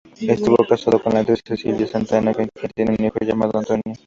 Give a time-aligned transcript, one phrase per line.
[0.27, 3.83] Estuvo casado con la actriz Cecilia Santana, con quien tiene un hijo llamado Antônio.